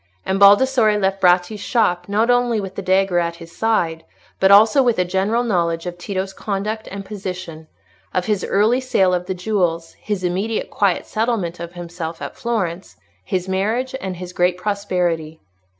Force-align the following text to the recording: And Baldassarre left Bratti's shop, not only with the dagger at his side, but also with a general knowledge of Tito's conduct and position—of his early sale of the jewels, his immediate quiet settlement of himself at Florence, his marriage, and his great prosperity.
And 0.25 0.39
Baldassarre 0.39 0.97
left 0.99 1.21
Bratti's 1.21 1.59
shop, 1.61 2.09
not 2.09 2.31
only 2.31 2.59
with 2.59 2.73
the 2.73 2.81
dagger 2.81 3.19
at 3.19 3.35
his 3.35 3.55
side, 3.55 4.03
but 4.39 4.49
also 4.49 4.81
with 4.81 4.97
a 4.97 5.05
general 5.05 5.43
knowledge 5.43 5.85
of 5.85 5.95
Tito's 5.99 6.33
conduct 6.33 6.87
and 6.87 7.05
position—of 7.05 8.25
his 8.25 8.43
early 8.43 8.81
sale 8.81 9.13
of 9.13 9.27
the 9.27 9.35
jewels, 9.35 9.93
his 9.99 10.23
immediate 10.23 10.71
quiet 10.71 11.05
settlement 11.05 11.59
of 11.59 11.73
himself 11.73 12.19
at 12.19 12.35
Florence, 12.35 12.97
his 13.23 13.47
marriage, 13.47 13.93
and 14.01 14.15
his 14.17 14.33
great 14.33 14.57
prosperity. 14.57 15.39